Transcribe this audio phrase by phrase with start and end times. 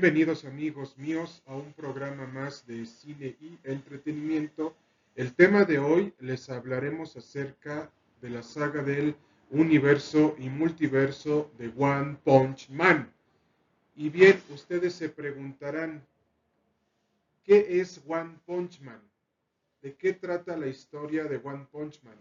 [0.00, 4.72] Bienvenidos amigos míos a un programa más de cine y entretenimiento.
[5.16, 7.90] El tema de hoy les hablaremos acerca
[8.22, 9.16] de la saga del
[9.50, 13.12] universo y multiverso de One Punch Man.
[13.96, 16.06] Y bien, ustedes se preguntarán,
[17.42, 19.02] ¿qué es One Punch Man?
[19.82, 22.18] ¿De qué trata la historia de One Punch Man?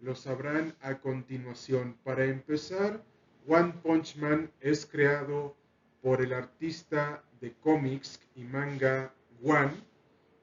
[0.00, 1.96] Lo sabrán a continuación.
[2.04, 3.02] Para empezar,
[3.46, 5.56] One Punch Man es creado
[6.02, 9.72] por el artista de cómics y manga One,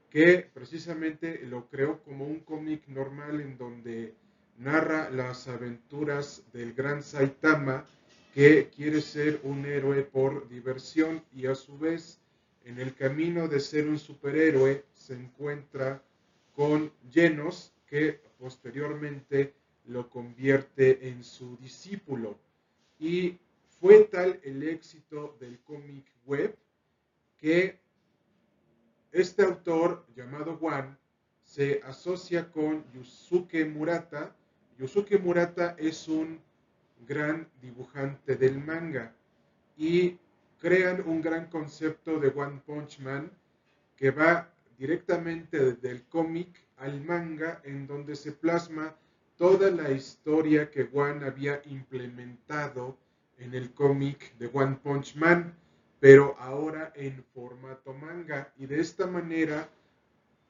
[0.09, 4.15] que precisamente lo creó como un cómic normal en donde
[4.57, 7.85] narra las aventuras del gran Saitama
[8.33, 12.19] que quiere ser un héroe por diversión y a su vez
[12.65, 16.03] en el camino de ser un superhéroe se encuentra
[16.53, 19.53] con Llenos que posteriormente
[19.85, 22.37] lo convierte en su discípulo.
[22.99, 23.37] Y
[23.79, 26.57] fue tal el éxito del cómic web
[27.37, 27.79] que
[29.11, 30.97] este autor llamado Juan
[31.43, 34.35] se asocia con Yusuke Murata.
[34.77, 36.41] Yusuke Murata es un
[37.07, 39.15] gran dibujante del manga
[39.77, 40.17] y
[40.59, 43.31] crean un gran concepto de One Punch Man
[43.95, 48.95] que va directamente del cómic al manga en donde se plasma
[49.37, 52.97] toda la historia que One había implementado
[53.37, 55.55] en el cómic de One Punch Man,
[55.99, 58.53] pero ahora en formato manga.
[58.57, 59.69] Y de esta manera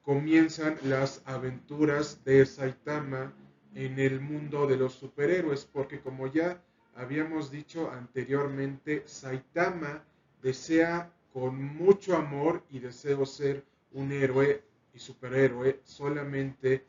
[0.02, 3.32] comienzan las aventuras de Saitama
[3.74, 6.62] en el mundo de los superhéroes, porque como ya
[6.94, 10.02] habíamos dicho anteriormente, Saitama
[10.42, 14.62] desea con mucho amor y deseo ser un héroe
[14.94, 16.84] y superhéroe solamente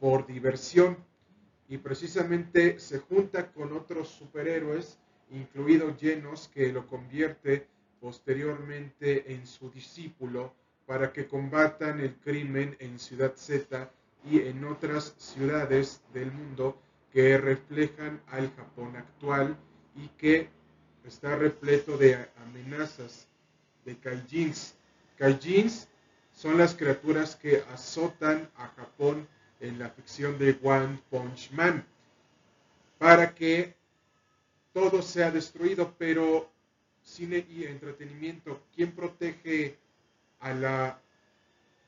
[0.00, 0.96] por diversión.
[1.68, 4.98] Y precisamente se junta con otros superhéroes
[5.32, 7.66] incluido Llenos, que lo convierte
[8.00, 10.54] posteriormente en su discípulo
[10.86, 13.90] para que combatan el crimen en Ciudad Z
[14.24, 16.80] y en otras ciudades del mundo
[17.12, 19.56] que reflejan al Japón actual
[19.94, 20.48] y que
[21.04, 23.26] está repleto de amenazas
[23.84, 24.74] de kaijins.
[25.16, 25.88] Kaijins
[26.32, 29.28] son las criaturas que azotan a Japón
[29.60, 31.84] en la ficción de One Punch Man
[32.98, 33.74] para que
[34.72, 36.50] todo se ha destruido, pero
[37.02, 39.76] cine y entretenimiento, ¿quién protege
[40.40, 41.00] a la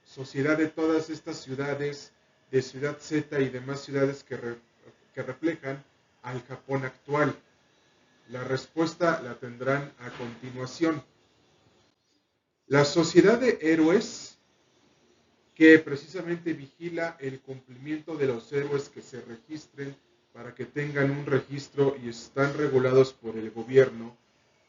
[0.04, 2.12] sociedad de todas estas ciudades,
[2.50, 4.38] de Ciudad Z y demás ciudades que,
[5.14, 5.82] que reflejan
[6.22, 7.34] al Japón actual?
[8.28, 11.02] La respuesta la tendrán a continuación.
[12.66, 14.38] La sociedad de héroes
[15.54, 19.96] que precisamente vigila el cumplimiento de los héroes que se registren
[20.34, 24.16] para que tengan un registro y están regulados por el gobierno,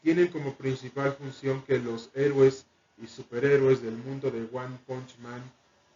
[0.00, 2.66] tienen como principal función que los héroes
[3.02, 5.42] y superhéroes del mundo de One Punch Man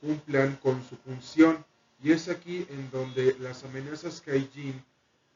[0.01, 1.65] cumplan con su función
[2.03, 4.83] y es aquí en donde las amenazas Kaijin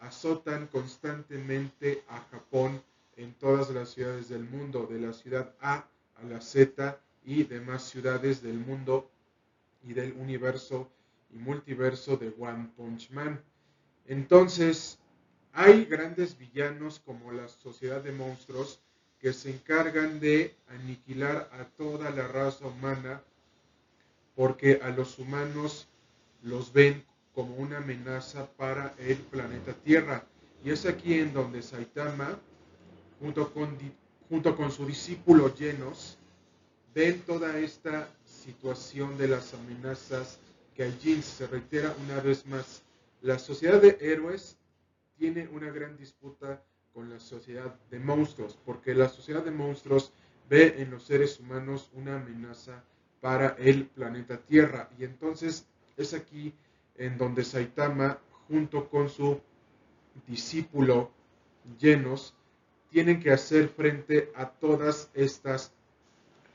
[0.01, 2.83] azotan constantemente a Japón
[3.17, 7.85] en todas las ciudades del mundo, de la ciudad A a la Z y demás
[7.85, 9.09] ciudades del mundo
[9.85, 10.91] y del universo
[11.33, 13.41] y multiverso de One Punch Man.
[14.07, 14.99] Entonces,
[15.53, 18.81] hay grandes villanos como la sociedad de monstruos
[19.19, 23.23] que se encargan de aniquilar a toda la raza humana
[24.35, 25.89] porque a los humanos
[26.43, 27.05] los ven
[27.35, 30.27] como una amenaza para el planeta Tierra.
[30.63, 32.39] Y es aquí en donde Saitama,
[33.21, 33.79] junto con,
[34.29, 36.19] junto con su discípulo Llenos,
[36.95, 40.39] ven toda esta situación de las amenazas
[40.75, 42.83] que allí se reitera una vez más
[43.25, 44.59] la sociedad de héroes
[45.17, 46.63] tiene una gran disputa
[46.93, 50.13] con la sociedad de monstruos, porque la sociedad de monstruos
[50.51, 52.85] ve en los seres humanos una amenaza
[53.23, 54.91] para el planeta Tierra.
[54.99, 56.53] Y entonces es aquí
[56.97, 59.41] en donde Saitama, junto con su
[60.27, 61.11] discípulo
[61.81, 62.35] llenos,
[62.91, 65.73] tienen que hacer frente a todas estas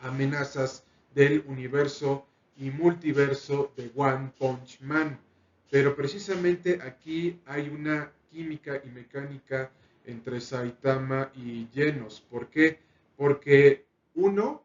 [0.02, 0.84] amenazas
[1.16, 2.28] del universo
[2.58, 5.20] y multiverso de One Punch Man.
[5.70, 9.72] Pero precisamente aquí hay una química y mecánica
[10.06, 12.22] entre Saitama y Genos.
[12.22, 12.80] ¿Por qué?
[13.16, 13.86] Porque
[14.16, 14.64] uno,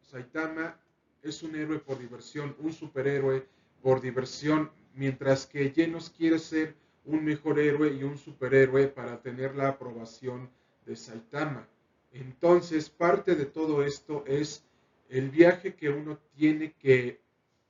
[0.00, 0.78] Saitama
[1.22, 3.46] es un héroe por diversión, un superhéroe
[3.82, 6.74] por diversión, mientras que Genos quiere ser
[7.04, 10.48] un mejor héroe y un superhéroe para tener la aprobación
[10.86, 11.68] de Saitama.
[12.12, 14.64] Entonces, parte de todo esto es
[15.08, 17.20] el viaje que uno tiene que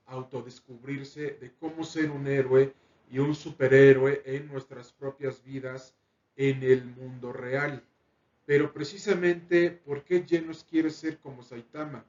[0.06, 2.72] autodescubrirse de cómo ser un héroe
[3.10, 5.94] y un superhéroe en nuestras propias vidas
[6.36, 7.82] en el mundo real.
[8.44, 12.04] Pero precisamente, ¿por qué Genos quiere ser como Saitama?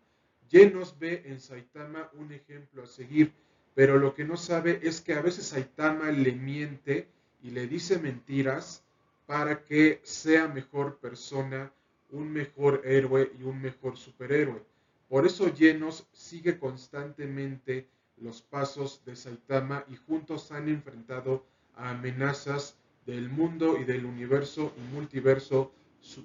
[0.50, 3.34] Genos ve en Saitama un ejemplo a seguir,
[3.74, 7.08] pero lo que no sabe es que a veces Saitama le miente
[7.42, 8.84] y le dice mentiras
[9.26, 11.72] para que sea mejor persona,
[12.12, 14.64] un mejor héroe y un mejor superhéroe.
[15.10, 17.88] Por eso Genos sigue constantemente
[18.18, 21.46] los pasos de Saitama y juntos han enfrentado
[21.76, 22.76] a amenazas
[23.06, 25.72] del mundo y del universo y multiverso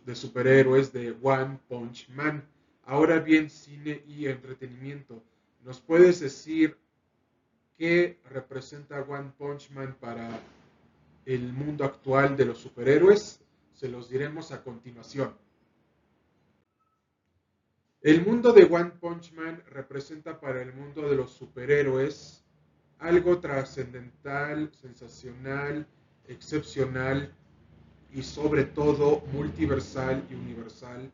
[0.05, 2.44] de superhéroes de One Punch Man.
[2.84, 5.23] Ahora bien, cine y entretenimiento.
[5.64, 6.76] ¿Nos puedes decir
[7.78, 10.40] qué representa One Punch Man para
[11.25, 13.40] el mundo actual de los superhéroes?
[13.75, 15.35] Se los diremos a continuación.
[18.02, 22.44] El mundo de One Punch Man representa para el mundo de los superhéroes
[22.99, 25.87] algo trascendental, sensacional,
[26.26, 27.32] excepcional
[28.12, 31.12] y sobre todo multiversal y universal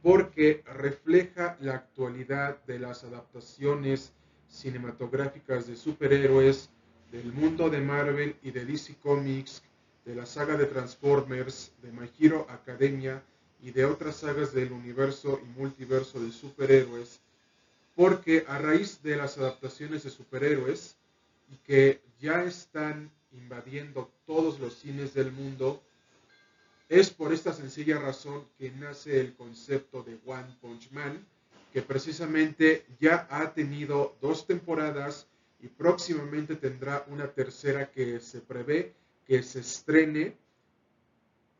[0.00, 4.14] porque refleja la actualidad de las adaptaciones
[4.48, 6.70] cinematográficas de superhéroes
[7.12, 9.62] del mundo de Marvel y de DC Comics,
[10.06, 13.22] de la saga de Transformers, de My Hero Academia,
[13.64, 17.18] y de otras sagas del universo y multiverso de superhéroes,
[17.96, 20.96] porque a raíz de las adaptaciones de superhéroes
[21.50, 25.82] y que ya están invadiendo todos los cines del mundo,
[26.90, 31.26] es por esta sencilla razón que nace el concepto de One Punch Man,
[31.72, 35.26] que precisamente ya ha tenido dos temporadas
[35.62, 38.92] y próximamente tendrá una tercera que se prevé
[39.26, 40.36] que se estrene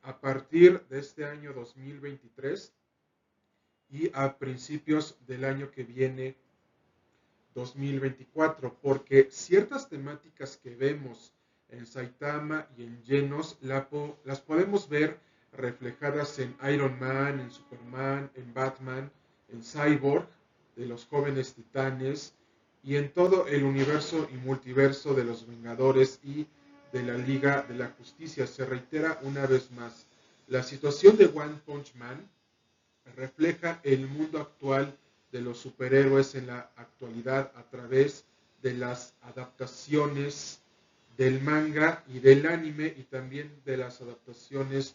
[0.05, 2.73] a partir de este año 2023
[3.91, 6.37] y a principios del año que viene
[7.55, 11.33] 2024, porque ciertas temáticas que vemos
[11.71, 15.19] en Saitama y en Genos las podemos ver
[15.53, 19.11] reflejadas en Iron Man, en Superman, en Batman,
[19.49, 20.27] en Cyborg,
[20.77, 22.35] de los jóvenes titanes,
[22.83, 26.47] y en todo el universo y multiverso de los Vengadores y
[26.95, 28.47] de la Liga de la Justicia.
[28.47, 30.07] Se reitera una vez más,
[30.47, 32.31] la situación de One Punch Man
[33.17, 34.97] refleja el mundo actual
[35.33, 38.25] de los superhéroes en la actualidad a través
[38.63, 40.61] de las adaptaciones
[41.17, 44.95] del manga y del anime y también de las adaptaciones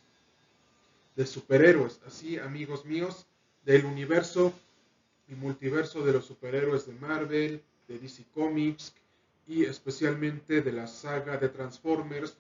[1.18, 2.00] de superhéroes.
[2.07, 3.25] Así, amigos míos,
[3.66, 4.54] del universo
[5.28, 8.94] y multiverso de los superhéroes de Marvel, de DC Comics,
[9.50, 12.38] y especialmente de la saga de Transformers,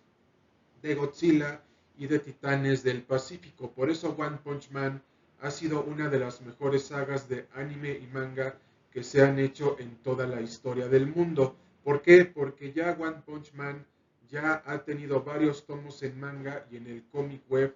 [0.83, 1.59] de Godzilla
[1.97, 3.71] y de Titanes del Pacífico.
[3.71, 5.01] Por eso One Punch Man
[5.41, 8.59] ha sido una de las mejores sagas de anime y manga
[8.91, 11.55] que se han hecho en toda la historia del mundo.
[11.83, 12.25] ¿Por qué?
[12.25, 13.83] Porque ya One Punch Man
[14.29, 17.75] ya ha tenido varios tomos en manga y en el cómic web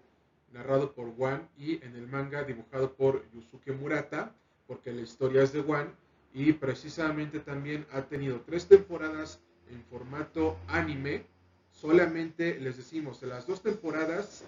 [0.51, 4.35] narrado por One y en el manga dibujado por Yusuke Murata,
[4.67, 5.89] porque la historia es de One
[6.33, 9.39] y precisamente también ha tenido tres temporadas
[9.69, 11.25] en formato anime.
[11.71, 14.43] Solamente les decimos, de las dos temporadas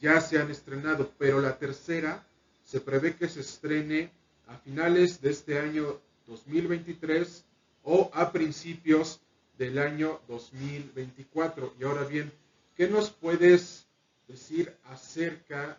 [0.00, 2.26] ya se han estrenado, pero la tercera
[2.64, 4.10] se prevé que se estrene
[4.48, 7.44] a finales de este año 2023
[7.84, 9.20] o a principios
[9.58, 11.74] del año 2024.
[11.78, 12.32] Y ahora bien,
[12.76, 13.86] ¿qué nos puedes
[14.26, 15.78] decir acerca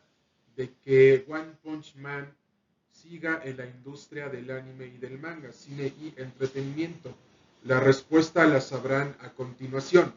[0.56, 2.34] de que One Punch Man
[3.04, 7.14] siga en la industria del anime y del manga, cine y entretenimiento?
[7.64, 10.14] La respuesta la sabrán a continuación.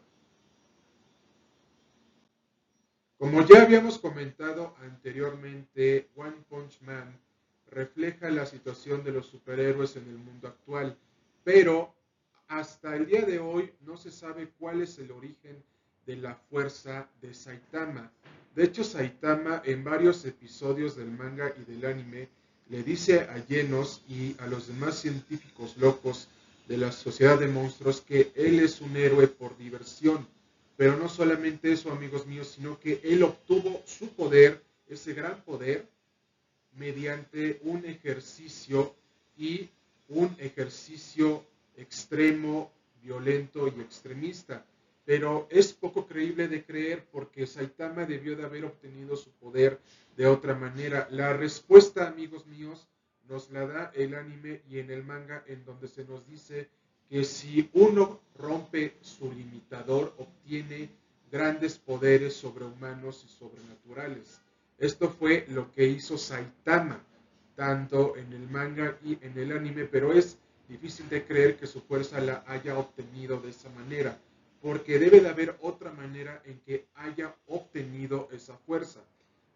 [3.18, 7.18] Como ya habíamos comentado anteriormente, One Punch Man
[7.70, 10.96] refleja la situación de los superhéroes en el mundo actual,
[11.42, 11.92] pero
[12.46, 15.60] hasta el día de hoy no se sabe cuál es el origen
[16.06, 18.12] de la fuerza de Saitama.
[18.54, 22.28] De hecho, Saitama en varios episodios del manga y del anime
[22.68, 26.28] le dice a Genos y a los demás científicos locos
[26.68, 30.26] de la sociedad de monstruos que él es un héroe por diversión.
[30.76, 35.86] Pero no solamente eso, amigos míos, sino que él obtuvo su poder, ese gran poder,
[36.76, 38.94] mediante un ejercicio
[39.38, 39.68] y
[40.08, 41.44] un ejercicio
[41.76, 42.70] extremo,
[43.02, 44.64] violento y extremista.
[45.06, 49.80] Pero es poco creíble de creer porque Saitama debió de haber obtenido su poder
[50.16, 51.08] de otra manera.
[51.10, 52.86] La respuesta, amigos míos,
[53.28, 56.68] nos la da el anime y en el manga en donde se nos dice
[57.08, 60.90] que si uno rompe su limitador obtiene
[61.30, 64.40] grandes poderes sobrehumanos y sobrenaturales.
[64.78, 67.00] Esto fue lo que hizo Saitama,
[67.54, 70.36] tanto en el manga y en el anime, pero es
[70.68, 74.18] difícil de creer que su fuerza la haya obtenido de esa manera,
[74.62, 79.00] porque debe de haber otra manera en que haya obtenido esa fuerza.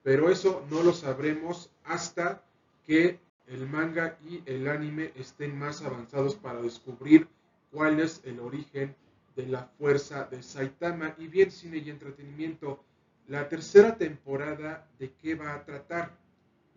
[0.03, 2.43] pero eso no lo sabremos hasta
[2.87, 7.29] que el manga y el anime estén más avanzados para descubrir
[7.71, 8.95] cuál es el origen
[9.37, 11.15] de la fuerza de Saitama.
[11.19, 12.83] Y bien, cine y entretenimiento,
[13.29, 16.17] la tercera temporada de qué va a tratar.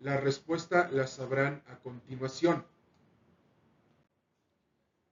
[0.02, 2.66] La respuesta la sabrán a continuación.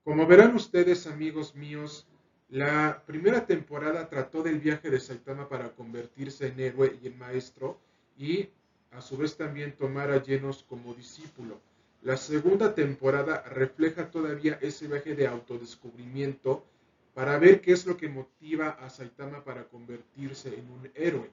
[0.03, 2.07] Como verán ustedes, amigos míos,
[2.51, 7.79] la primera temporada trató del viaje de Saitama para convertirse en héroe y en maestro
[8.17, 8.49] y
[8.91, 11.61] a su vez también tomar a llenos como discípulo.
[12.03, 16.65] La segunda temporada refleja todavía ese viaje de autodescubrimiento
[17.13, 21.29] para ver qué es lo que motiva a Saitama para convertirse en un héroe.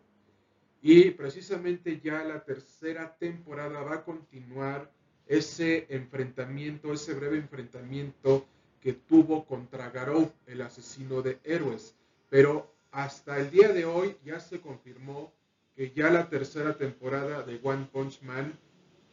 [0.82, 4.88] Y precisamente ya la tercera temporada va a continuar
[5.26, 8.46] ese enfrentamiento, ese breve enfrentamiento
[8.80, 11.94] que tuvo contra Garou, el asesino de héroes.
[12.30, 15.32] Pero hasta el día de hoy ya se confirmó
[15.76, 18.52] que ya la tercera temporada de One Punch Man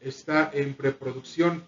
[0.02, 1.64] está en preproducción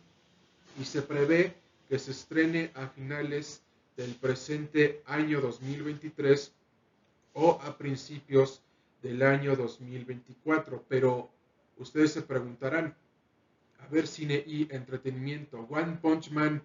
[0.80, 1.56] y se prevé
[1.89, 3.62] que se estrene a finales
[3.96, 6.54] del presente año 2023
[7.34, 8.62] o a principios
[9.01, 10.84] del año 2024.
[10.88, 11.30] Pero
[11.77, 12.96] ustedes se preguntarán,
[13.80, 16.62] a ver, cine y entretenimiento, One Punch Man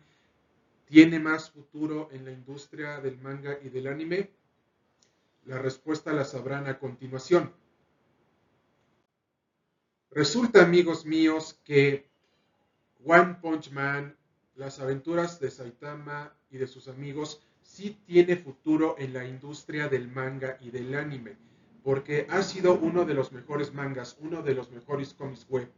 [0.93, 4.29] ¿Tiene más futuro en la industria del manga y del anime?
[5.47, 7.51] La respuesta la sabrán a continuación.
[10.11, 12.11] Resulta, amigos míos, que
[13.07, 14.15] One Punch Man,
[14.55, 20.09] las aventuras de Saitama y de sus amigos, sí tiene futuro en la industria del
[20.09, 21.39] manga y del anime,
[21.83, 25.73] porque ha sido uno de los mejores mangas, uno de los mejores cómics web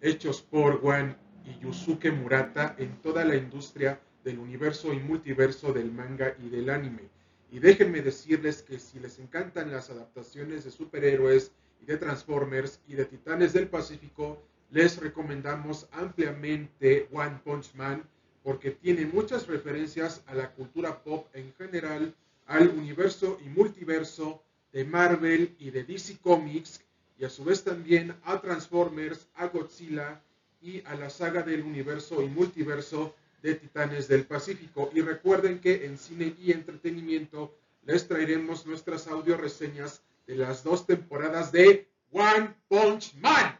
[0.00, 5.90] hechos por One y Yusuke Murata en toda la industria del universo y multiverso del
[5.90, 7.08] manga y del anime.
[7.52, 12.94] Y déjenme decirles que si les encantan las adaptaciones de superhéroes y de Transformers y
[12.94, 18.04] de Titanes del Pacífico, les recomendamos ampliamente One Punch Man
[18.42, 22.14] porque tiene muchas referencias a la cultura pop en general,
[22.46, 26.80] al universo y multiverso de Marvel y de DC Comics
[27.18, 30.22] y a su vez también a Transformers, a Godzilla
[30.62, 34.90] y a la saga del universo y multiverso de Titanes del Pacífico.
[34.94, 40.86] Y recuerden que en cine y entretenimiento les traeremos nuestras audio reseñas de las dos
[40.86, 43.58] temporadas de One Punch Man.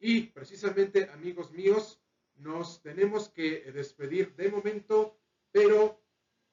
[0.00, 2.00] Y precisamente, amigos míos,
[2.36, 5.18] nos tenemos que despedir de momento,
[5.50, 6.00] pero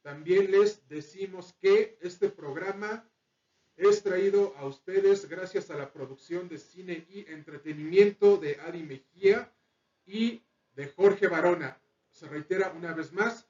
[0.02, 3.08] también les decimos que este programa
[3.78, 9.54] es traído a ustedes gracias a la producción de cine y entretenimiento de Adi Mejía
[10.06, 10.42] y
[10.76, 11.78] de Jorge Barona
[12.16, 13.46] se reitera una vez más,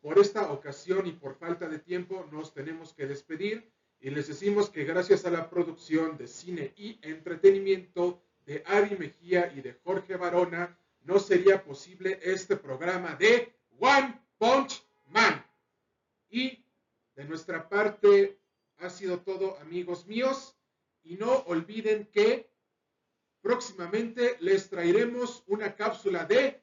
[0.00, 3.70] por esta ocasión y por falta de tiempo nos tenemos que despedir
[4.00, 9.52] y les decimos que gracias a la producción de cine y entretenimiento de Ari Mejía
[9.54, 15.44] y de Jorge Barona, no sería posible este programa de One Punch Man.
[16.30, 16.64] Y
[17.14, 18.40] de nuestra parte
[18.78, 20.56] ha sido todo, amigos míos.
[21.04, 22.50] Y no olviden que
[23.42, 26.61] próximamente les traeremos una cápsula de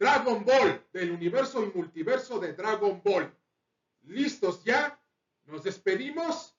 [0.00, 3.30] Dragon Ball, del universo y multiverso de Dragon Ball.
[4.04, 4.98] ¿Listos ya?
[5.44, 6.56] Nos despedimos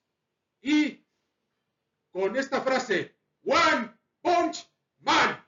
[0.60, 1.04] y
[2.12, 4.64] con esta frase, One Punch
[5.00, 5.44] Man.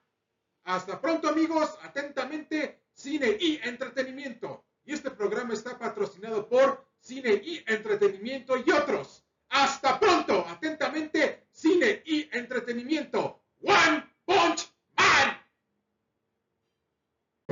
[0.64, 4.64] Hasta pronto amigos, atentamente, cine y entretenimiento.
[4.84, 9.24] Y este programa está patrocinado por Cine y Entretenimiento y otros.
[9.50, 13.40] Hasta pronto, atentamente, cine y entretenimiento.
[13.60, 14.63] One Punch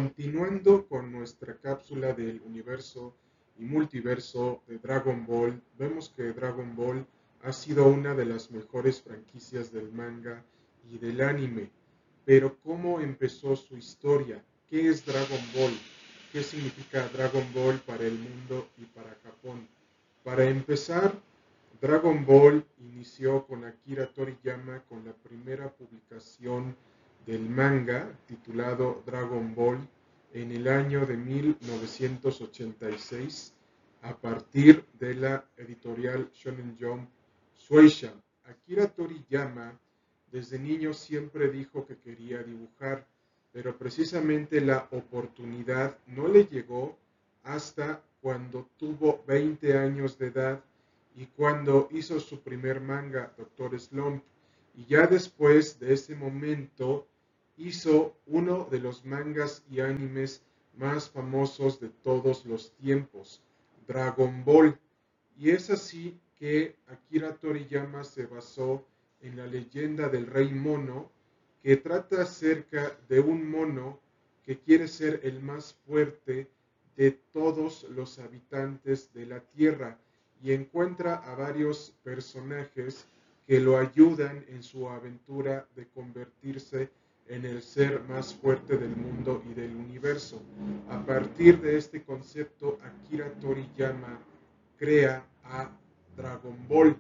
[0.03, 3.15] Continuando con nuestra cápsula del universo
[3.57, 7.07] y multiverso de Dragon Ball, vemos que Dragon Ball
[7.45, 10.43] ha sido una de las mejores franquicias del manga
[10.91, 11.71] y del anime.
[12.25, 14.43] Pero ¿cómo empezó su historia?
[14.69, 15.79] ¿Qué es Dragon Ball?
[16.33, 19.69] ¿Qué significa Dragon Ball para el mundo y para Japón?
[20.25, 21.15] Para empezar,
[21.81, 26.75] Dragon Ball inició con Akira Toriyama con la primera publicación
[27.27, 29.89] del manga titulado Dragon Ball
[30.33, 33.55] en el año de 1986
[34.03, 37.09] a partir de la editorial Shonen Jump
[37.59, 38.13] Shueisha.
[38.45, 39.79] Akira Toriyama
[40.33, 43.07] desde niño siempre dijo que quería dibujar,
[43.53, 46.97] pero precisamente la oportunidad no le llegó
[47.45, 50.65] hasta cuando tuvo 20 años de edad
[51.15, 54.25] y cuando hizo su primer manga, Doctor Slump.
[54.75, 57.07] Y ya después de ese momento
[57.57, 60.43] hizo uno de los mangas y animes
[60.77, 63.43] más famosos de todos los tiempos,
[63.87, 64.79] Dragon Ball.
[65.37, 68.85] Y es así que Akira Toriyama se basó
[69.21, 71.11] en la leyenda del rey mono
[71.63, 74.01] que trata acerca de un mono
[74.45, 76.49] que quiere ser el más fuerte
[76.97, 79.99] de todos los habitantes de la tierra
[80.43, 83.07] y encuentra a varios personajes
[83.47, 87.02] que lo ayudan en su aventura de convertirse en
[87.33, 90.43] el ser más fuerte del mundo y del universo.
[90.91, 94.21] A partir de este concepto, Akira Toriyama
[94.77, 95.71] crea a
[96.15, 96.97] Dragon Ball.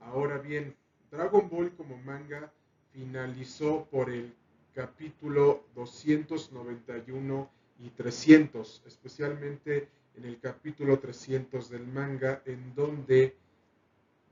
[0.00, 0.76] Ahora bien,
[1.10, 2.52] Dragon Ball como manga
[2.92, 4.34] finalizó por el
[4.74, 7.50] capítulo 291
[7.80, 13.36] y 300, especialmente en el capítulo 300 del manga, en donde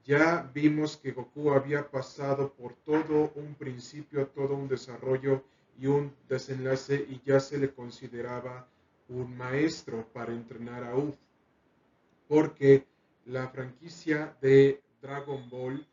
[0.05, 5.43] ya vimos que Goku había pasado por todo un principio, todo un desarrollo
[5.79, 8.67] y un desenlace y ya se le consideraba
[9.09, 11.15] un maestro para entrenar a Uf.
[12.29, 12.87] Porque
[13.27, 15.87] la franquicia de Dragon Ball,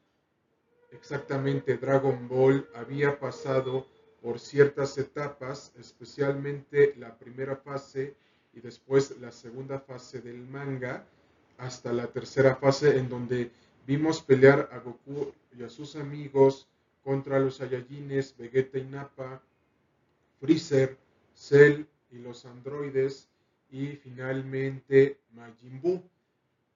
[0.92, 3.88] exactamente Dragon Ball, había pasado
[4.22, 8.16] por ciertas etapas, especialmente la primera fase
[8.54, 11.06] y después la segunda fase del manga,
[11.58, 13.52] hasta la tercera fase en donde
[13.88, 16.68] vimos pelear a Goku y a sus amigos
[17.04, 19.42] contra los Saiyajines, Vegeta y Nappa,
[20.42, 20.98] Freezer,
[21.34, 23.30] Cell y los androides
[23.72, 26.04] y finalmente Majin Buu.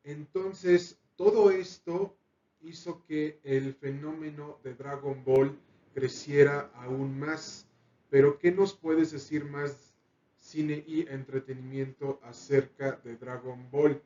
[0.05, 2.15] Entonces, todo esto
[2.61, 5.59] hizo que el fenómeno de Dragon Ball
[5.93, 7.67] creciera aún más.
[8.09, 9.93] Pero, ¿qué nos puedes decir más
[10.37, 14.01] cine y entretenimiento acerca de Dragon Ball?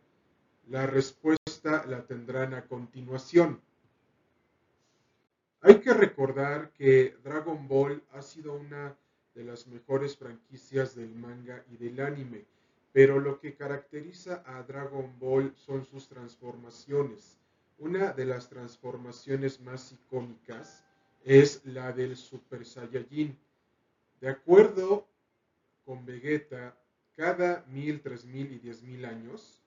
[0.67, 3.59] La respuesta la tendrán a continuación.
[5.61, 8.95] Hay que recordar que Dragon Ball ha sido una
[9.33, 12.45] de las mejores franquicias del manga y del anime,
[12.93, 17.39] pero lo que caracteriza a Dragon Ball son sus transformaciones.
[17.79, 20.85] Una de las transformaciones más icónicas
[21.23, 23.35] es la del Super Saiyajin.
[24.21, 25.07] De acuerdo
[25.83, 26.77] con Vegeta,
[27.17, 29.64] cada mil, tres mil y diez mil años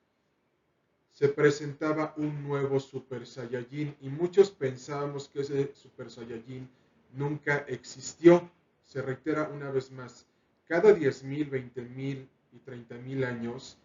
[1.18, 6.68] se presentaba un nuevo Super Saiyajin y muchos pensábamos que ese Super Saiyajin
[7.12, 8.48] nunca existió.
[8.84, 10.26] Se reitera una vez más,
[10.68, 13.76] cada diez mil, veinte mil y treinta mil años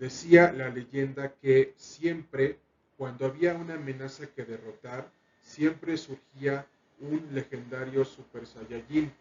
[0.00, 2.58] decía la leyenda que siempre,
[2.96, 5.08] cuando había una amenaza que derrotar,
[5.42, 6.66] siempre surgía
[6.98, 9.12] un legendario Super Saiyajin,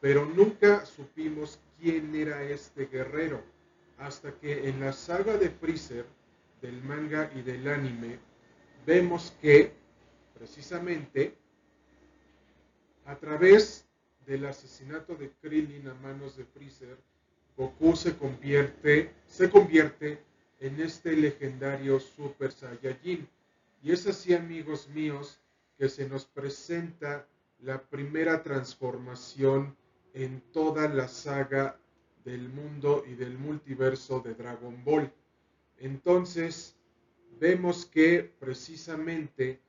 [0.00, 3.44] pero nunca supimos quién era este guerrero,
[3.96, 6.04] hasta que en la saga de Freezer,
[6.64, 8.18] del manga y del anime,
[8.86, 9.74] vemos que,
[10.32, 11.34] precisamente,
[13.04, 13.84] a través
[14.24, 16.96] del asesinato de Krillin a manos de Freezer,
[17.54, 20.24] Goku se convierte, se convierte
[20.58, 23.28] en este legendario Super Saiyajin.
[23.82, 25.38] Y es así, amigos míos,
[25.76, 27.28] que se nos presenta
[27.60, 29.76] la primera transformación
[30.14, 31.78] en toda la saga
[32.24, 35.12] del mundo y del multiverso de Dragon Ball.
[35.78, 36.76] Entonces,
[37.40, 39.60] vemos que precisamente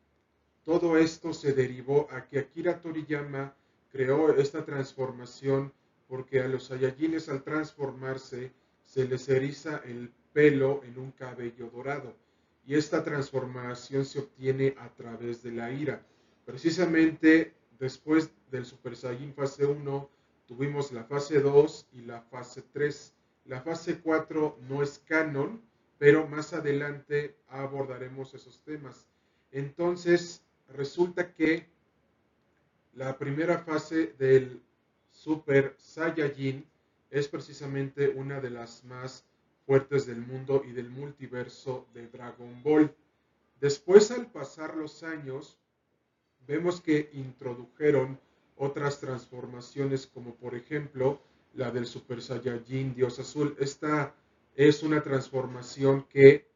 [0.64, 3.56] todo esto se derivó a que Akira Toriyama
[3.92, 5.72] creó esta transformación
[6.08, 8.52] porque a los Saiyajines al transformarse
[8.84, 12.16] se les eriza el pelo en un cabello dorado
[12.66, 16.06] y esta transformación se obtiene a través de la ira.
[16.46, 20.10] Precisamente después del Super Saiyan fase 1
[20.48, 23.14] tuvimos la fase 2 y la fase 3.
[23.46, 25.62] La fase 4 no es canon,
[25.98, 29.08] pero más adelante abordaremos esos temas.
[29.52, 31.68] Entonces, resulta que
[32.94, 34.62] la primera fase del
[35.12, 36.66] Super Saiyajin
[37.10, 39.24] es precisamente una de las más
[39.66, 42.94] fuertes del mundo y del multiverso de Dragon Ball.
[43.60, 45.58] Después, al pasar los años,
[46.48, 48.20] vemos que introdujeron
[48.58, 51.20] otras transformaciones como por ejemplo
[51.54, 53.56] la del Super Saiyajin Dios Azul.
[53.60, 54.14] Esta
[54.56, 56.50] es una transformación que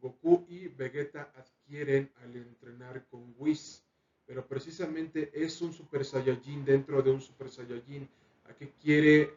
[0.00, 3.84] Goku y Vegeta adquieren al entrenar con Whis.
[4.26, 8.08] Pero precisamente es un Super Saiyajin dentro de un Super Saiyajin.
[8.48, 9.30] ¿A qué quiere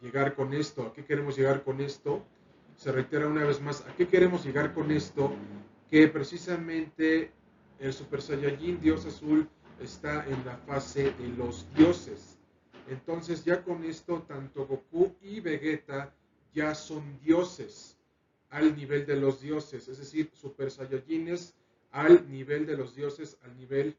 [0.00, 0.86] llegar con esto?
[0.86, 2.24] ¿A qué queremos llegar con esto?
[2.78, 5.32] se reitera una vez más, ¿a qué queremos llegar con esto?
[5.90, 7.32] Que precisamente
[7.80, 9.48] el Super Saiyajin Dios Azul
[9.80, 12.38] está en la fase de los dioses.
[12.88, 16.14] Entonces ya con esto tanto Goku y Vegeta
[16.54, 17.96] ya son dioses
[18.50, 21.54] al nivel de los dioses, es decir, Super Saiyajines
[21.92, 23.96] al nivel de los dioses, al nivel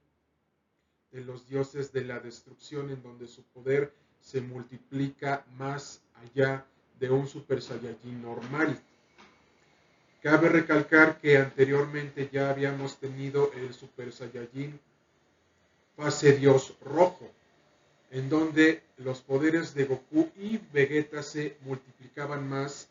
[1.12, 6.66] de los dioses de la destrucción, en donde su poder se multiplica más allá
[7.00, 8.80] de un Super Saiyajin normal.
[10.22, 14.80] Cabe recalcar que anteriormente ya habíamos tenido el Super Saiyajin
[15.96, 17.30] fase Dios rojo,
[18.12, 22.90] en donde los poderes de Goku y Vegeta se multiplicaban más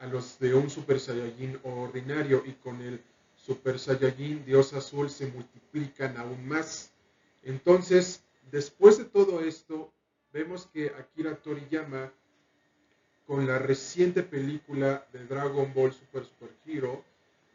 [0.00, 3.00] a los de un Super Saiyajin ordinario y con el
[3.36, 6.90] Super Saiyajin Dios Azul se multiplican aún más.
[7.44, 9.92] Entonces, después de todo esto,
[10.32, 12.12] vemos que Akira Toriyama,
[13.26, 17.04] con la reciente película de Dragon Ball Super Super Hero,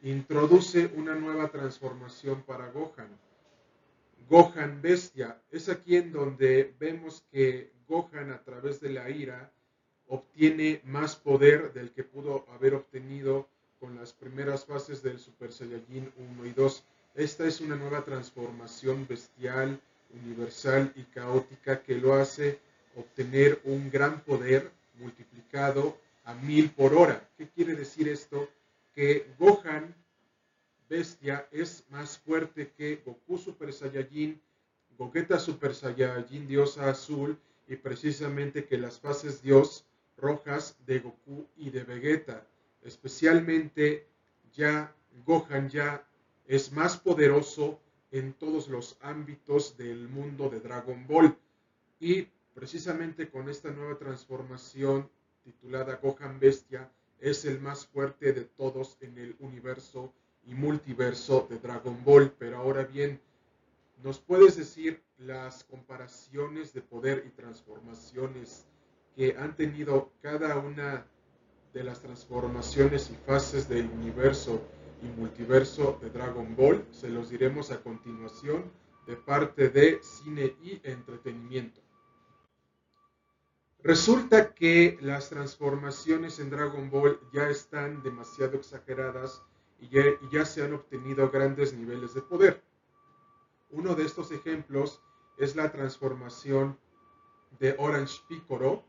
[0.04, 3.10] introduce una nueva transformación para Gohan.
[4.30, 5.42] Gohan Bestia.
[5.52, 9.52] Es aquí en donde vemos que Gohan a través de la ira
[10.08, 13.48] obtiene más poder del que pudo haber obtenido
[13.80, 16.84] con las primeras fases del Super Saiyajin 1 y 2.
[17.16, 19.80] Esta es una nueva transformación bestial,
[20.14, 22.60] universal y caótica que lo hace
[22.96, 27.30] obtener un gran poder multiplicado a mil por hora.
[27.38, 28.50] ¿Qué quiere decir esto?
[28.94, 29.96] Que Gohan
[30.90, 34.42] Bestia es más fuerte que Goku Super Saiyajin,
[34.98, 41.70] Gogeta Super Saiyajin Diosa Azul y precisamente que las fases Dios rojas de Goku y
[41.70, 42.48] de Vegeta.
[42.84, 44.08] Especialmente
[44.54, 44.96] ya
[45.26, 46.08] Gohan ya
[46.48, 47.80] es más poderoso
[48.12, 51.38] en todos los ámbitos del mundo de Dragon Ball.
[52.00, 55.10] Y precisamente con esta nueva transformación
[55.44, 60.14] titulada Gohan Bestia es el más fuerte de todos en el universo
[60.48, 62.34] y multiverso de Dragon Ball.
[62.40, 63.22] Pero ahora bien,
[64.04, 68.66] ¿nos puedes decir las comparaciones de poder y transformaciones
[69.16, 71.06] que han tenido cada una
[71.74, 74.62] de las transformaciones y fases del universo
[75.02, 76.86] y multiverso de Dragon Ball.
[76.92, 78.72] Se los diremos a continuación
[79.06, 81.82] de parte de cine y entretenimiento.
[83.84, 89.42] Resulta que las transformaciones en Dragon Ball ya están demasiado exageradas
[89.80, 89.90] y
[90.32, 92.62] ya, se han obtenido grandes niveles de poder.
[93.72, 95.02] Uno de estos ejemplos
[95.38, 96.78] es la transformación
[97.60, 98.84] de Orange Piccolo,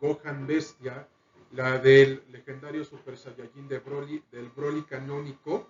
[0.00, 1.08] Gohan Bestia,
[1.52, 5.66] la del legendario Super Saiyajin de Broly, del Broly canónico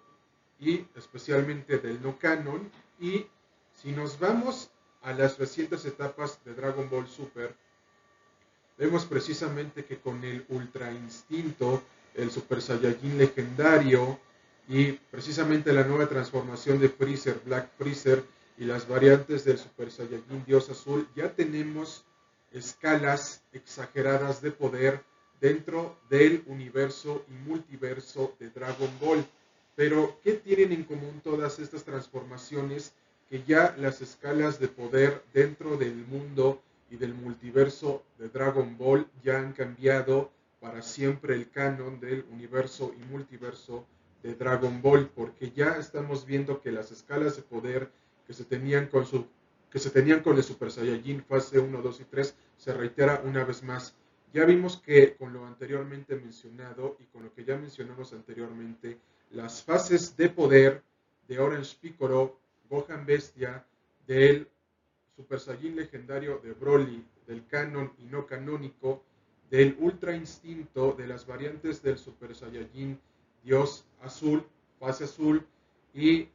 [0.58, 2.70] y especialmente del no canon.
[2.98, 3.26] Y
[3.74, 4.70] si nos vamos
[5.02, 7.54] a las recientes etapas de Dragon Ball Super,
[8.76, 11.82] vemos precisamente que con el Ultra Instinto,
[12.14, 14.18] el Super Saiyajin legendario
[14.68, 18.24] y precisamente la nueva transformación de Freezer, Black Freezer
[18.58, 22.04] y las variantes del Super Saiyajin Dios Azul, ya tenemos
[22.52, 25.02] escalas exageradas de poder
[25.40, 29.24] dentro del universo y multiverso de Dragon Ball.
[29.76, 32.92] Pero, ¿qué tienen en común todas estas transformaciones?
[33.30, 39.06] Que ya las escalas de poder dentro del mundo y del multiverso de Dragon Ball
[39.22, 43.86] ya han cambiado para siempre el canon del universo y multiverso
[44.22, 47.90] de Dragon Ball, porque ya estamos viendo que las escalas de poder
[48.26, 49.26] que se tenían con su
[49.70, 53.44] que se tenían con el Super Saiyajin fase 1, 2 y 3 se reitera una
[53.44, 53.94] vez más.
[54.32, 58.98] Ya vimos que con lo anteriormente mencionado y con lo que ya mencionamos anteriormente,
[59.30, 60.82] las fases de poder
[61.28, 63.64] de Orange Piccolo, Gohan Bestia,
[64.06, 64.48] del
[65.14, 69.04] Super Saiyajin legendario de Broly, del canon y no canónico,
[69.50, 72.98] del Ultra Instinto, de las variantes del Super Saiyajin
[73.42, 74.46] Dios Azul,
[74.78, 75.46] fase azul,
[75.92, 76.28] y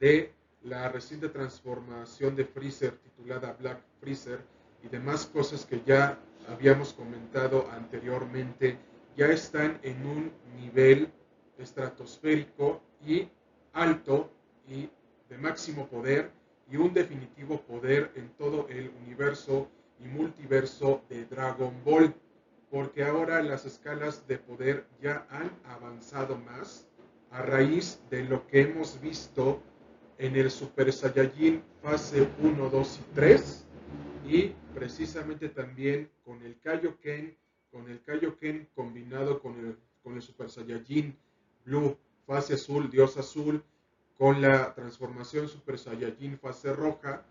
[0.00, 4.40] de la reciente transformación de Freezer titulada Black Freezer
[4.82, 8.78] y demás cosas que ya habíamos comentado anteriormente,
[9.16, 11.12] ya están en un nivel
[11.58, 13.28] estratosférico y
[13.72, 14.30] alto
[14.68, 14.88] y
[15.28, 16.30] de máximo poder
[16.70, 19.68] y un definitivo poder en todo el universo
[20.00, 22.14] y multiverso de Dragon Ball,
[22.72, 26.88] porque ahora las escalas de poder ya han avanzado más
[27.30, 29.60] a raíz de lo que hemos visto
[30.16, 33.64] en el Super Saiyajin fase 1, 2 y 3
[34.26, 37.36] y precisamente también con el Kaioken,
[37.70, 41.14] con el Kaioken combinado con el, con el Super Saiyajin
[41.66, 43.62] Blue fase azul, Dios azul,
[44.16, 47.22] con la transformación Super Saiyajin fase roja.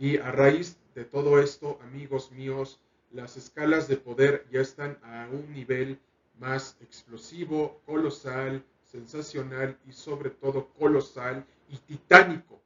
[0.00, 2.80] Y a raíz de todo esto, amigos míos,
[3.12, 5.98] las escalas de poder ya están a un nivel
[6.38, 12.60] más explosivo, colosal, sensacional y sobre todo colosal y titánico,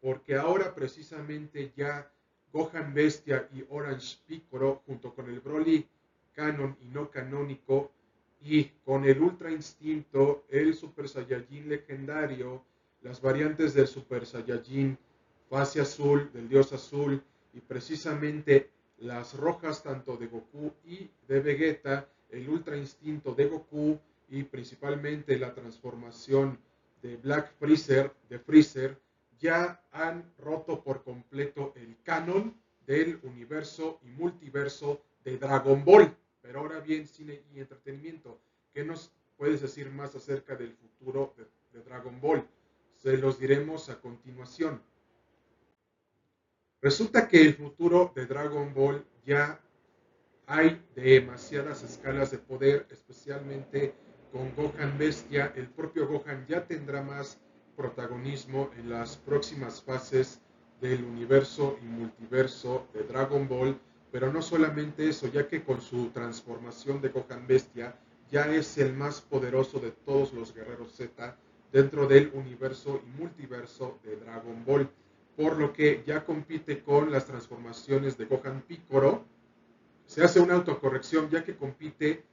[0.00, 2.10] porque ahora precisamente ya
[2.52, 5.86] Gohan Bestia y Orange Piccolo, junto con el Broly
[6.34, 7.90] canon y no canónico,
[8.40, 12.64] y con el Ultra Instinto, el Super Saiyajin legendario,
[13.02, 14.96] las variantes del Super Saiyajin
[15.50, 17.22] fase azul, del dios azul,
[17.52, 23.98] y precisamente las rojas tanto de Goku y de Vegeta, el Ultra Instinto de Goku
[24.28, 26.58] y principalmente la transformación
[27.02, 28.98] de Black Freezer, de Freezer,
[29.38, 32.54] ya han roto por completo el canon
[32.86, 36.14] del universo y multiverso de Dragon Ball.
[36.42, 38.40] Pero ahora bien, cine y entretenimiento,
[38.72, 42.44] ¿qué nos puedes decir más acerca del futuro de, Dragon Ball?
[42.96, 44.82] Se los diremos a continuación.
[46.80, 49.60] Resulta que el futuro de Dragon Ball ya
[50.46, 53.94] hay demasiadas escalas de poder, especialmente
[54.30, 55.52] con Gohan Bestia.
[55.56, 57.40] El propio Gohan ya tendrá más
[57.76, 60.40] protagonismo en las próximas fases
[60.80, 63.76] del universo y multiverso de Dragon Ball.
[64.12, 67.98] Pero no solamente eso, ya que con su transformación de Gohan Bestia
[68.30, 71.36] ya es el más poderoso de todos los guerreros Z
[71.72, 74.88] dentro del universo y multiverso de Dragon Ball.
[75.38, 79.24] Por lo que ya compite con las transformaciones de Gohan Piccolo,
[80.04, 82.24] se hace una autocorrección ya que compite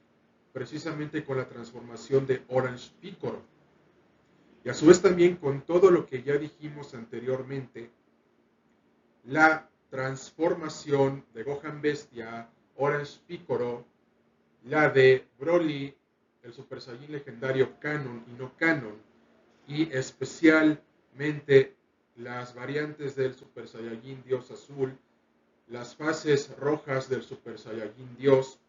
[0.52, 3.44] precisamente con la transformación de Orange Piccolo.
[4.64, 7.92] Y a su vez también con todo lo que ya dijimos anteriormente,
[9.26, 13.86] la transformación de Gohan Bestia, Orange Piccolo,
[14.64, 15.96] la de Broly,
[16.42, 18.96] el Super Saiyan legendario canon y no canon,
[19.68, 21.76] y especialmente
[22.18, 24.98] las variantes del Super Saiyajin Dios Azul,
[25.68, 28.60] las fases rojas del Super Saiyajin Dios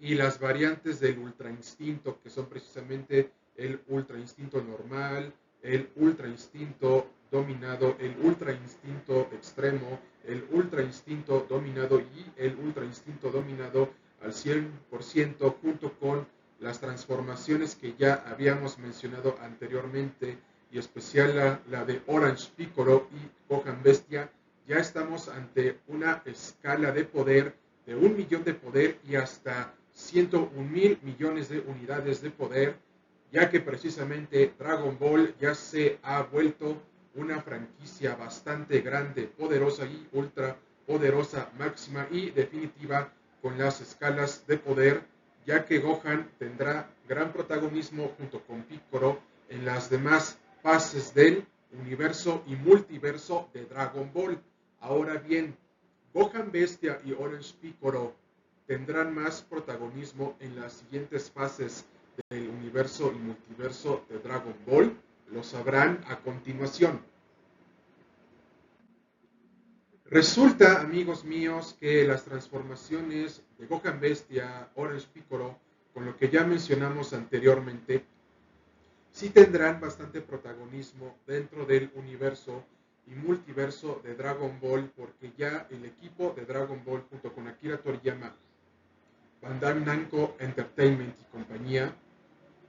[0.00, 6.28] y las variantes del Ultra Instinto, que son precisamente el Ultra Instinto normal, el Ultra
[6.28, 13.90] Instinto dominado, el Ultra Instinto extremo, el Ultra Instinto dominado y el Ultra Instinto dominado
[14.22, 16.26] al 100% junto con
[16.60, 20.38] las transformaciones que ya habíamos mencionado anteriormente
[20.72, 24.30] y especial la, la de Orange Piccolo y Gohan Bestia
[24.66, 27.54] ya estamos ante una escala de poder
[27.86, 32.76] de un millón de poder y hasta 101 mil millones de unidades de poder,
[33.30, 36.80] ya que precisamente Dragon Ball ya se ha vuelto
[37.14, 40.56] una franquicia bastante grande, poderosa y ultra
[40.86, 45.02] poderosa, máxima y definitiva con las escalas de poder,
[45.44, 52.42] ya que Gohan tendrá gran protagonismo junto con Piccolo en las demás fases del universo
[52.46, 54.40] y multiverso de Dragon Ball.
[54.80, 55.56] Ahora bien,
[56.14, 58.14] Gohan Bestia y Orange Piccolo
[58.66, 61.84] tendrán más protagonismo en las siguientes fases
[62.30, 64.96] del universo y multiverso de Dragon Ball.
[65.30, 67.00] Lo sabrán a continuación.
[70.04, 75.58] Resulta, amigos míos, que las transformaciones de Gohan Bestia, Orange Piccolo,
[75.94, 78.04] con lo que ya mencionamos anteriormente,
[79.22, 82.64] sí tendrán bastante protagonismo dentro del universo
[83.06, 87.78] y multiverso de Dragon Ball porque ya el equipo de Dragon Ball junto con Akira
[87.78, 88.34] Toriyama,
[89.40, 91.94] Bandai Namco Entertainment y compañía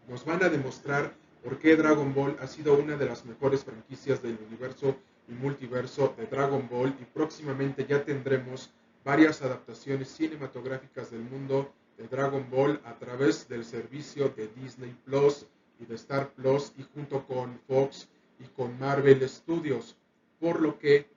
[0.07, 1.11] nos van a demostrar
[1.43, 4.95] por qué Dragon Ball ha sido una de las mejores franquicias del universo
[5.27, 8.69] y multiverso de Dragon Ball y próximamente ya tendremos
[9.03, 15.47] varias adaptaciones cinematográficas del mundo de Dragon Ball a través del servicio de Disney Plus
[15.79, 18.07] y de Star Plus y junto con Fox
[18.39, 19.95] y con Marvel Studios.
[20.39, 21.07] Por lo que,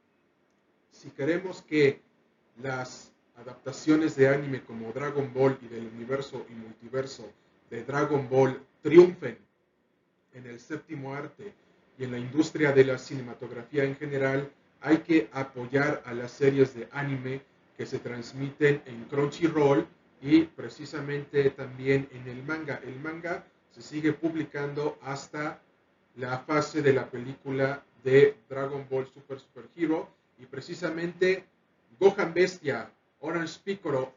[0.91, 2.01] si queremos que
[2.63, 7.31] las adaptaciones de anime como Dragon Ball y del universo y multiverso
[7.71, 9.39] de Dragon Ball triunfen
[10.33, 11.53] en el séptimo arte
[11.99, 16.75] y en la industria de la cinematografía en general, hay que apoyar a las series
[16.75, 17.41] de anime
[17.77, 19.87] que se transmiten en Crunchyroll
[20.21, 22.81] y precisamente también en el manga.
[22.85, 23.45] El manga
[23.77, 25.61] se sigue publicando hasta
[26.17, 30.09] la fase de la película de Dragon Ball Super Super Hero
[30.39, 31.45] y precisamente
[32.01, 34.15] Gohan Bestia, Orange Piccolo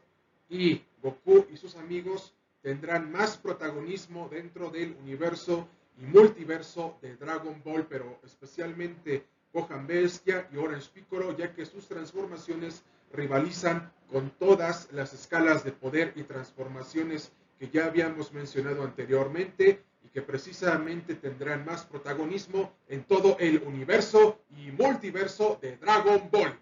[0.48, 5.68] y Goku y sus amigos tendrán más protagonismo dentro del universo
[6.00, 11.86] y multiverso de Dragon Ball, pero especialmente Gohan Bestia y Orange Piccolo, ya que sus
[11.86, 19.82] transformaciones rivalizan con todas las escalas de poder y transformaciones que ya habíamos mencionado anteriormente
[20.02, 26.58] y que precisamente tendrán más protagonismo en todo el universo y multiverso de Dragon Ball.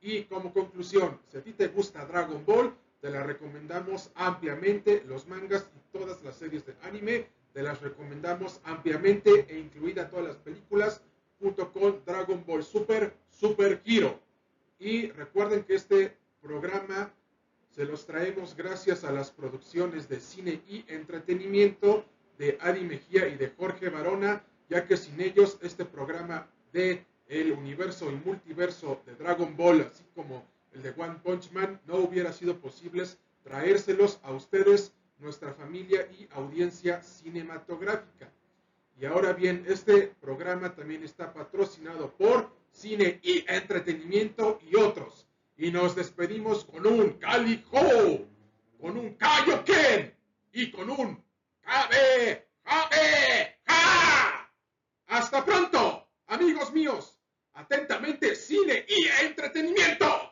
[0.00, 5.28] Y como conclusión, si a ti te gusta Dragon Ball, te la recomendamos ampliamente, los
[5.28, 10.36] mangas y todas las series de anime, te las recomendamos ampliamente e incluida todas las
[10.38, 11.02] películas
[11.38, 14.18] junto con Dragon Ball Super, Super Hero.
[14.80, 16.15] Y recuerden que este
[18.16, 22.06] traemos gracias a las producciones de cine y entretenimiento
[22.38, 27.52] de Adi Mejía y de Jorge Barona, ya que sin ellos este programa de el
[27.52, 32.32] universo y multiverso de Dragon Ball, así como el de One Punch Man, no hubiera
[32.32, 33.04] sido posible
[33.44, 38.32] traérselos a ustedes, nuestra familia y audiencia cinematográfica.
[38.98, 45.25] Y ahora bien, este programa también está patrocinado por Cine y Entretenimiento y otros
[45.58, 48.26] y nos despedimos con un calijo,
[48.80, 50.14] con un Kaioken
[50.52, 51.24] y con un
[51.60, 54.50] Kabe, Kabe, ¡Ja!
[55.06, 57.18] ¡Hasta pronto, amigos míos!
[57.54, 60.25] Atentamente, cine y entretenimiento.